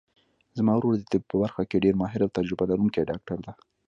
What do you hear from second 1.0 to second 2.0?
طب په برخه کې ډېر